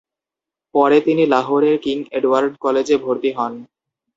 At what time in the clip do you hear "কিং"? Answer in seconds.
1.83-1.97